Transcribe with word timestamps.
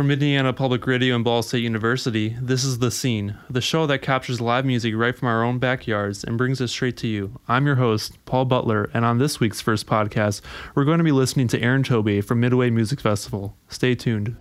From 0.00 0.10
Indiana 0.10 0.54
Public 0.54 0.86
Radio 0.86 1.14
and 1.14 1.22
Ball 1.22 1.42
State 1.42 1.62
University, 1.62 2.34
this 2.40 2.64
is 2.64 2.78
The 2.78 2.90
Scene, 2.90 3.36
the 3.50 3.60
show 3.60 3.86
that 3.86 4.00
captures 4.00 4.40
live 4.40 4.64
music 4.64 4.94
right 4.96 5.14
from 5.14 5.28
our 5.28 5.44
own 5.44 5.58
backyards 5.58 6.24
and 6.24 6.38
brings 6.38 6.58
it 6.58 6.68
straight 6.68 6.96
to 6.96 7.06
you. 7.06 7.38
I'm 7.48 7.66
your 7.66 7.74
host, 7.74 8.16
Paul 8.24 8.46
Butler, 8.46 8.88
and 8.94 9.04
on 9.04 9.18
this 9.18 9.40
week's 9.40 9.60
first 9.60 9.86
podcast, 9.86 10.40
we're 10.74 10.86
going 10.86 10.96
to 10.96 11.04
be 11.04 11.12
listening 11.12 11.48
to 11.48 11.60
Erin 11.60 11.82
Tobey 11.82 12.22
from 12.22 12.40
Midway 12.40 12.70
Music 12.70 12.98
Festival. 12.98 13.58
Stay 13.68 13.94
tuned. 13.94 14.36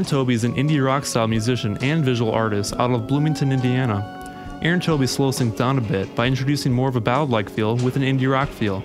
Erin 0.00 0.08
Tobey 0.08 0.32
is 0.32 0.44
an 0.44 0.54
indie 0.54 0.82
rock 0.82 1.04
style 1.04 1.28
musician 1.28 1.76
and 1.82 2.02
visual 2.02 2.32
artist 2.32 2.72
out 2.78 2.90
of 2.90 3.06
Bloomington, 3.06 3.52
Indiana. 3.52 4.58
Erin 4.62 4.80
Tobey 4.80 5.06
slows 5.06 5.36
things 5.36 5.58
down 5.58 5.76
a 5.76 5.82
bit 5.82 6.14
by 6.14 6.26
introducing 6.26 6.72
more 6.72 6.88
of 6.88 6.96
a 6.96 7.02
ballad 7.02 7.28
like 7.28 7.50
feel 7.50 7.76
with 7.76 7.96
an 7.96 8.02
indie 8.02 8.32
rock 8.32 8.48
feel. 8.48 8.82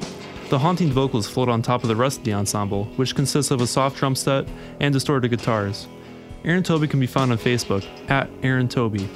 The 0.50 0.60
haunting 0.60 0.92
vocals 0.92 1.26
float 1.26 1.48
on 1.48 1.62
top 1.62 1.84
of 1.84 1.88
the 1.88 1.96
rest 1.96 2.18
of 2.18 2.26
the 2.26 2.34
ensemble, 2.34 2.84
which 2.98 3.16
consists 3.16 3.50
of 3.50 3.62
a 3.62 3.68
soft 3.68 3.96
drum 3.96 4.14
set 4.14 4.46
and 4.82 4.94
distorted 4.94 5.30
guitars. 5.30 5.88
Erin 6.44 6.64
Tobey 6.64 6.90
can 6.90 7.00
be 7.00 7.08
found 7.08 7.32
on 7.32 7.38
Facebook 7.38 7.86
at 8.10 8.30
Erin 8.44 8.68
Tobey. 8.68 9.10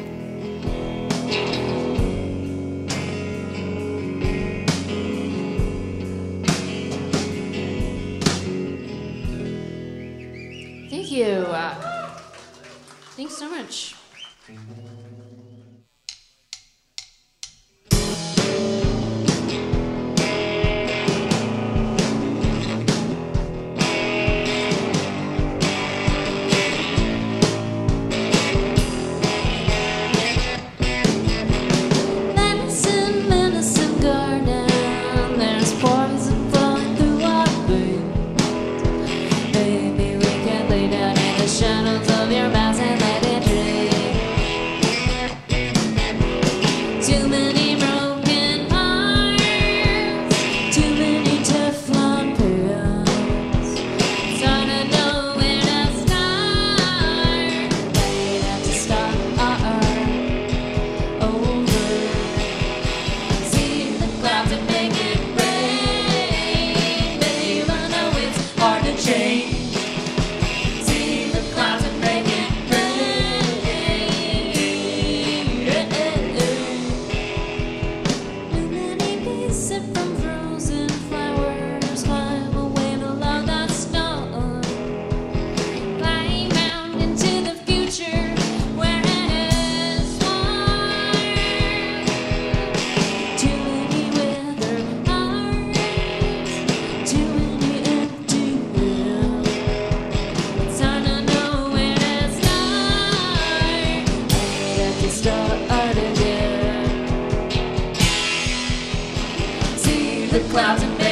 thousand. 110.77 111.08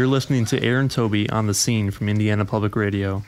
You're 0.00 0.08
listening 0.08 0.46
to 0.46 0.62
Erin 0.62 0.88
Tobey 0.88 1.28
on 1.28 1.46
the 1.46 1.52
scene 1.52 1.90
from 1.90 2.08
Indiana 2.08 2.46
Public 2.46 2.74
Radio. 2.74 3.22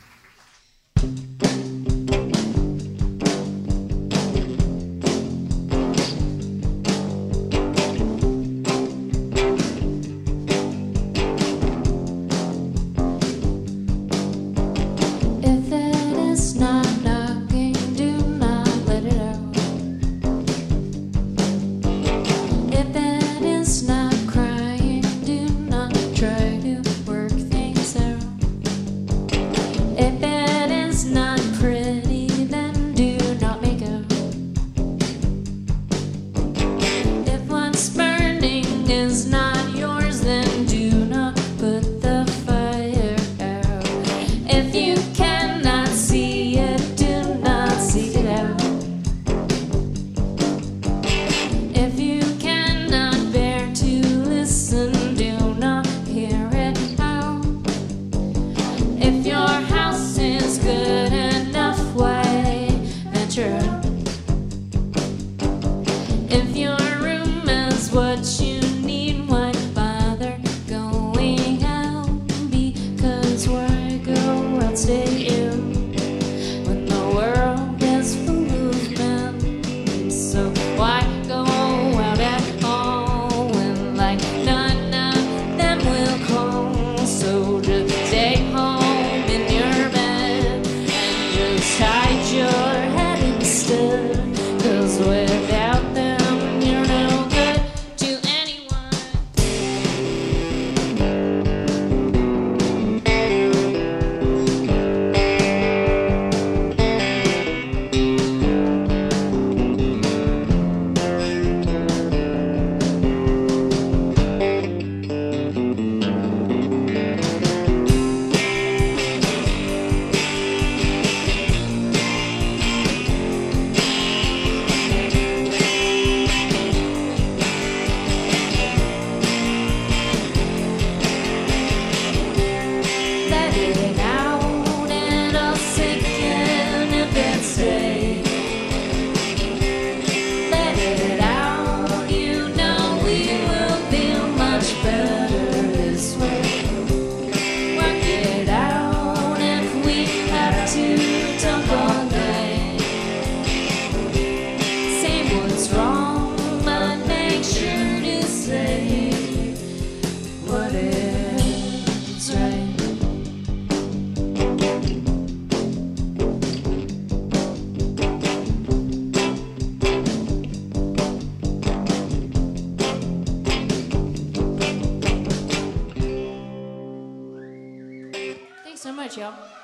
Thanks 179.15 179.62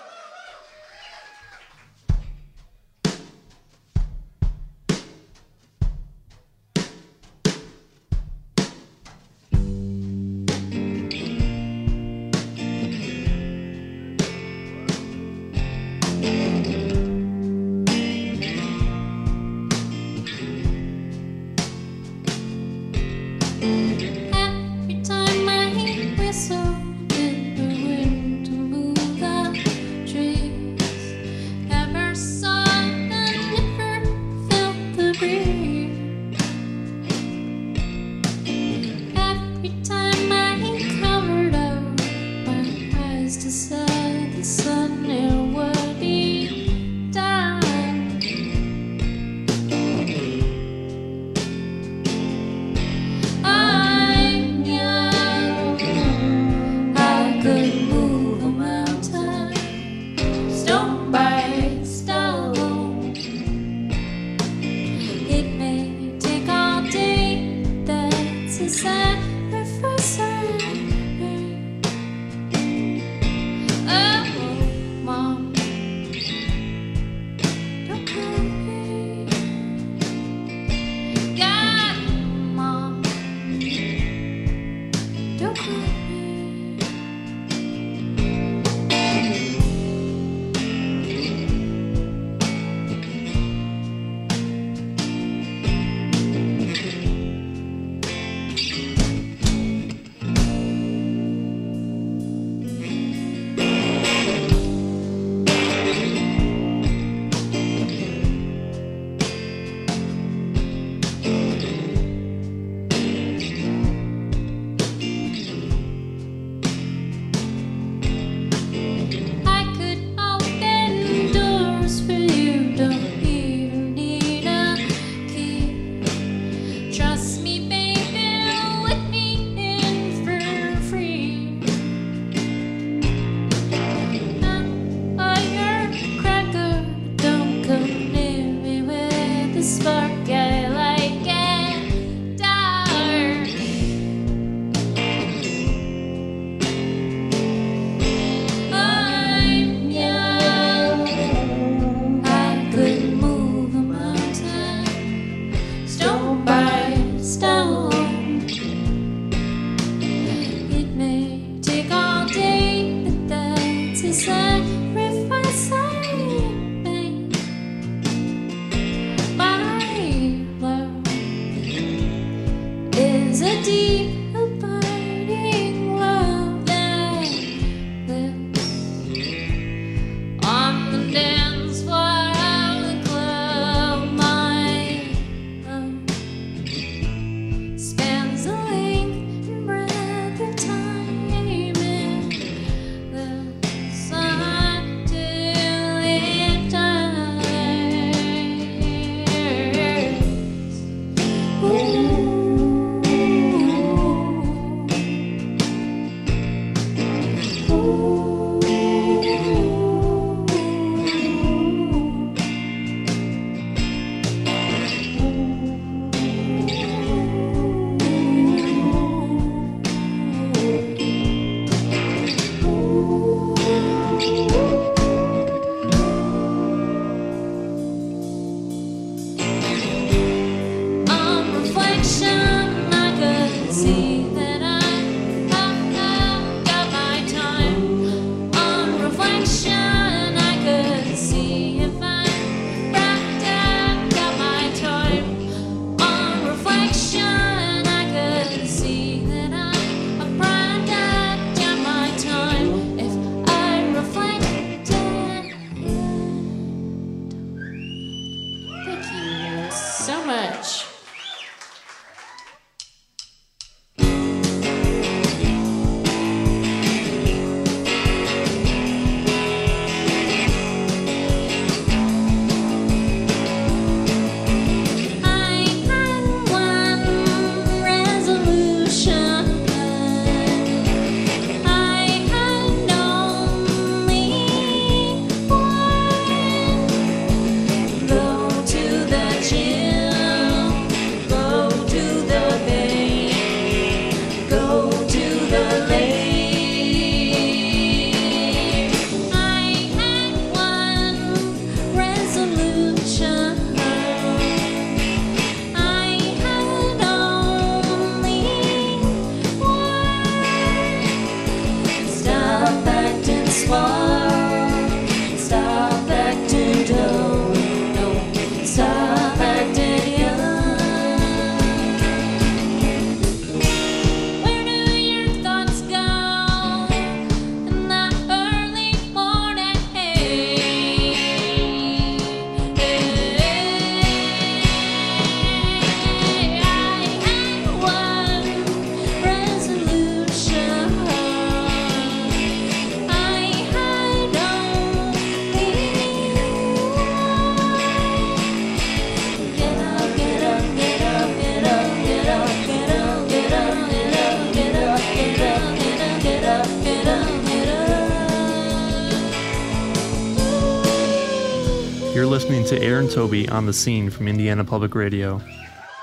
You're 362.18 362.26
listening 362.26 362.64
to 362.64 362.82
Erin 362.82 363.06
Tobey 363.06 363.48
on 363.48 363.66
the 363.66 363.72
scene 363.72 364.10
from 364.10 364.26
Indiana 364.26 364.64
Public 364.64 364.96
Radio. 364.96 365.40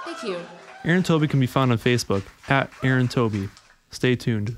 Thank 0.05 0.23
you. 0.23 0.37
Erin 0.85 1.03
Tobey 1.03 1.27
can 1.27 1.41
be 1.41 1.45
found 1.45 1.73
on 1.73 1.77
Facebook 1.77 2.23
at 2.47 2.71
Erin 2.81 3.09
Tobey. 3.09 3.49
Stay 3.91 4.15
tuned. 4.15 4.55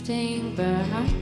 drifting 0.00 0.54
behind. 0.54 1.19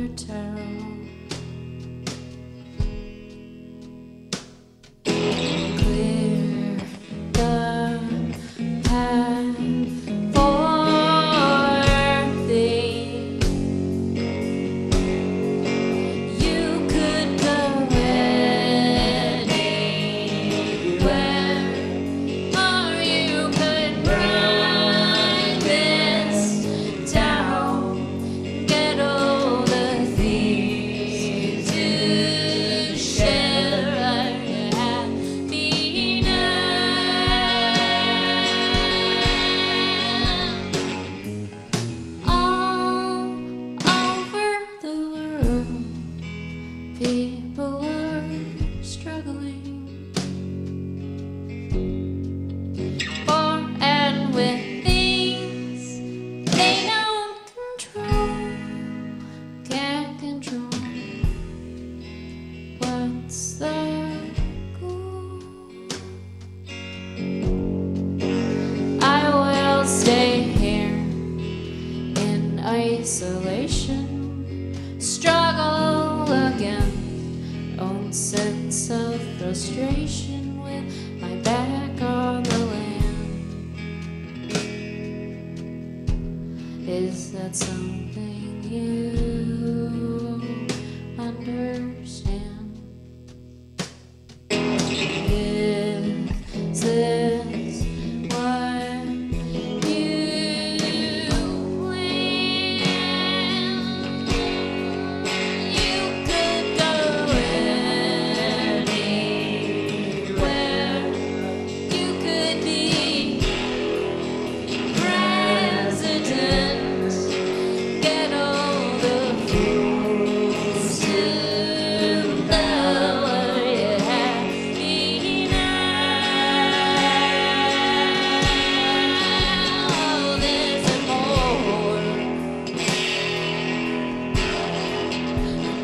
another 0.00 0.16
town. 0.16 0.79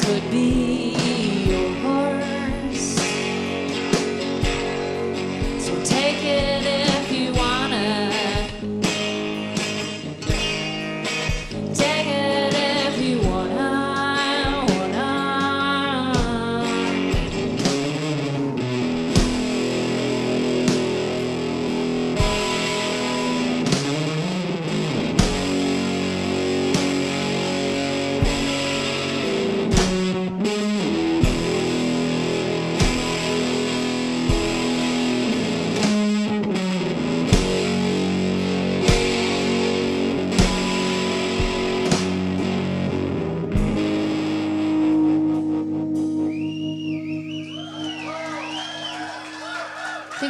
could 0.06 0.30
be 0.30 0.94
your 1.48 1.68
home. 1.82 1.95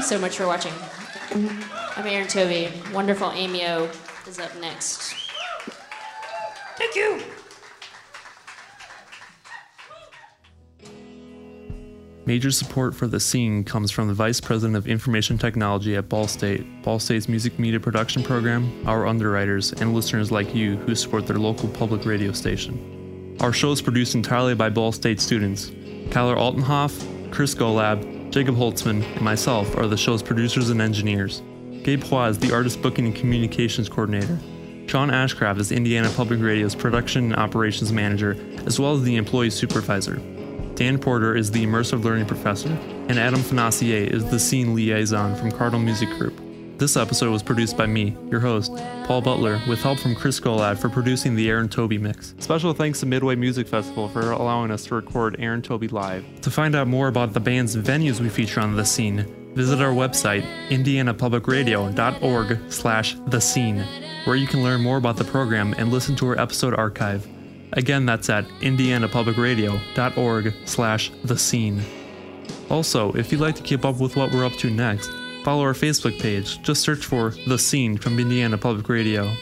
So 0.03 0.21
much 0.21 0.37
for 0.37 0.47
watching. 0.47 0.73
I'm 1.97 2.07
Erin 2.07 2.29
Tobey. 2.29 2.71
Wonderful 2.93 3.29
Amio 3.31 3.89
is 4.29 4.39
up 4.39 4.55
next. 4.61 5.15
Thank 6.77 6.95
you. 6.95 7.23
Major 12.25 12.51
support 12.51 12.95
for 12.95 13.07
the 13.07 13.19
scene 13.19 13.65
comes 13.65 13.91
from 13.91 14.07
the 14.07 14.15
Vice 14.15 14.41
President 14.41 14.77
of 14.77 14.87
Information 14.87 15.39
Technology 15.39 15.97
at 15.97 16.09
Ball 16.09 16.29
State, 16.29 16.83
Ball 16.83 16.99
State's 16.99 17.29
music 17.29 17.59
media 17.59 17.81
production 17.81 18.23
program, 18.23 18.87
our 18.87 19.07
underwriters, 19.07 19.73
and 19.73 19.95
listeners 19.95 20.31
like 20.31 20.55
you 20.55 20.77
who 20.79 20.95
support 20.95 21.27
their 21.27 21.39
local 21.39 21.69
public 21.69 22.05
radio 22.05 22.33
station. 22.33 23.37
Our 23.41 23.53
show 23.53 23.73
is 23.73 23.83
produced 23.83 24.15
entirely 24.15 24.55
by 24.55 24.71
Ball 24.71 24.93
State 24.93 25.21
students. 25.21 25.71
Kyler 26.11 26.37
Altenhoff, 26.37 27.33
Chris 27.33 27.55
Golab, 27.55 28.16
Jacob 28.37 28.57
Holtzman, 28.57 29.03
and 29.15 29.23
myself 29.23 29.79
are 29.79 29.87
the 29.87 29.97
show's 29.97 30.23
producers 30.23 30.69
and 30.69 30.83
engineers. 30.83 31.41
Gabe 31.85 32.05
Hua 32.05 32.29
is 32.29 32.39
the 32.39 32.53
artist 32.53 32.83
booking 32.83 33.07
and 33.07 33.17
communications 33.17 33.89
coordinator. 33.89 34.39
Sean 34.87 35.09
Ashcraft 35.09 35.59
is 35.59 35.73
Indiana 35.73 36.11
Public 36.11 36.41
Radio's 36.41 36.75
production 36.75 37.33
and 37.33 37.37
operations 37.37 37.95
manager, 37.95 38.37
as 38.67 38.79
well 38.79 38.93
as 38.93 39.03
the 39.05 39.17
employee 39.17 39.49
supervisor. 39.49 40.17
Dan 40.75 40.99
Porter 40.99 41.35
is 41.35 41.51
the 41.51 41.65
immersive 41.65 42.05
learning 42.05 42.27
professor, 42.27 42.69
and 43.09 43.19
Adam 43.19 43.41
Financier 43.41 44.05
is 44.05 44.23
the 44.27 44.39
scene 44.39 44.75
liaison 44.75 45.35
from 45.37 45.51
Cardinal 45.51 45.81
Music 45.81 46.11
Group. 46.11 46.39
This 46.79 46.97
episode 46.99 47.33
was 47.33 47.43
produced 47.43 47.75
by 47.79 47.87
me, 47.87 48.15
your 48.31 48.41
host, 48.41 48.71
Paul 49.05 49.23
Butler, 49.23 49.59
with 49.67 49.81
help 49.81 49.99
from 49.99 50.15
Chris 50.15 50.39
Golad 50.39 50.77
for 50.77 50.91
producing 50.91 51.35
the 51.35 51.49
Erin 51.49 51.71
Tobey 51.71 51.97
mix. 51.97 52.35
Special 52.39 52.75
thanks 52.75 53.01
to 53.01 53.07
Midway 53.07 53.35
Music 53.35 53.67
Festival 53.67 54.11
for 54.11 54.33
allowing 54.33 54.71
us 54.71 54.85
to 54.85 54.95
record 54.95 55.37
Erin 55.39 55.63
Tobey 55.63 55.89
live. 55.89 56.23
To 56.43 56.51
find 56.51 56.75
out 56.75 56.87
more 56.87 57.09
about 57.09 57.33
the 57.33 57.41
band's 57.41 57.75
venues 57.75 58.21
we 58.21 58.29
feature 58.29 58.61
on 58.61 58.77
The 58.77 58.85
Scene, 58.85 59.25
visit 59.55 59.81
our 59.81 59.93
website, 59.93 60.43
indianapublicradio.org 60.69 62.59
slash 62.71 63.17
the 63.27 63.41
scene, 63.41 63.83
where 64.25 64.37
you 64.37 64.47
can 64.47 64.63
learn 64.63 64.83
more 64.83 64.99
about 64.99 65.17
the 65.17 65.25
program 65.25 65.75
and 65.79 65.91
listen 65.91 66.15
to 66.17 66.27
our 66.27 66.39
episode 66.39 66.75
archive. 66.75 67.27
Again, 67.73 68.05
that's 68.05 68.29
at 68.29 68.47
indianapublicradio.org 68.61 70.55
slash 70.67 71.11
the 71.25 71.39
scene. 71.39 71.81
Also, 72.69 73.13
if 73.13 73.33
you'd 73.33 73.41
like 73.41 73.55
to 73.55 73.63
keep 73.63 73.87
up 73.87 73.99
with 73.99 74.15
what 74.15 74.31
we're 74.31 74.45
up 74.45 74.53
to 74.55 74.69
next, 74.69 75.11
follow 75.47 75.63
our 75.63 75.75
Facebook 75.75 76.21
page. 76.21 76.61
Just 76.63 76.83
search 76.83 77.07
for 77.07 77.31
The 77.47 77.57
Scene 77.57 77.97
from 77.99 78.19
Indiana 78.19 78.59
Public 78.59 78.89
Radio. 78.89 79.33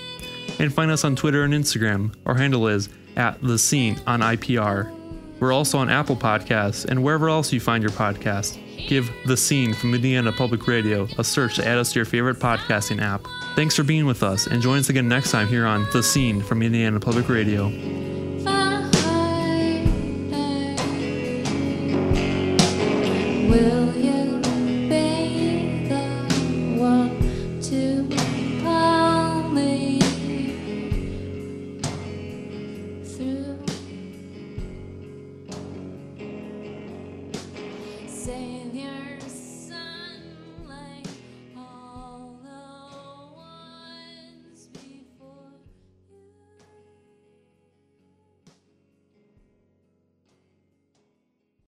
And 0.59 0.71
find 0.71 0.91
us 0.91 1.03
on 1.03 1.17
Twitter 1.17 1.45
and 1.45 1.55
Instagram. 1.55 2.15
Our 2.27 2.35
handle 2.35 2.69
is 2.69 2.91
at 3.17 3.41
The 3.41 3.59
Scene 3.59 3.99
on 4.07 4.21
IPR. 4.21 4.95
We're 5.41 5.55
also 5.55 5.79
on 5.79 5.89
Apple 5.89 6.17
Podcasts 6.17 6.85
and 6.85 7.03
wherever 7.03 7.31
else 7.31 7.55
you 7.55 7.59
find 7.59 7.83
your 7.83 7.93
podcast. 7.93 8.61
Give 8.87 9.11
The 9.25 9.39
Scene 9.39 9.73
from 9.73 9.95
Indiana 9.95 10.31
Public 10.31 10.67
Radio 10.67 11.09
a 11.17 11.25
search 11.25 11.57
to 11.57 11.67
add 11.67 11.79
us 11.79 11.95
to 11.95 12.01
your 12.01 12.05
favorite 12.05 12.39
podcasting 12.39 13.01
app. 13.01 13.27
Thanks 13.57 13.75
for 13.75 13.83
being 13.83 14.05
with 14.05 14.23
us 14.23 14.47
and 14.47 14.61
join 14.61 14.81
us 14.81 14.91
again 14.91 15.09
next 15.09 15.31
time 15.31 15.49
here 15.49 15.65
on 15.65 15.87
The 15.95 16.03
Scene 16.03 16.43
from 16.43 16.61
Indiana 16.61 17.01
Public 17.01 17.31
Radio. 17.31 18.04